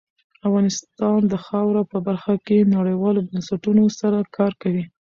[0.47, 4.83] افغانستان د خاوره په برخه کې نړیوالو بنسټونو سره کار کوي.